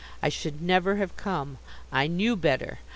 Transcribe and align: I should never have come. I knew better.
I 0.23 0.29
should 0.29 0.63
never 0.63 0.95
have 0.95 1.15
come. 1.15 1.59
I 1.91 2.07
knew 2.07 2.35
better. 2.35 2.79